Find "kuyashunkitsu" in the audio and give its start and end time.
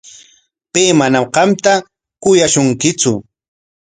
2.21-3.11